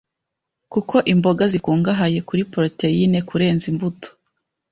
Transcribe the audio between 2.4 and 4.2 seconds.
poroteyine kurenza imbuto.